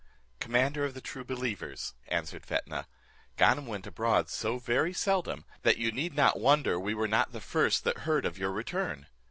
[0.39, 2.87] "Commander of the true believers," answered Fetnah,
[3.37, 7.39] "Ganem went abroad so very seldom, that you need not wonder we were not the
[7.39, 9.05] first that heard of your return.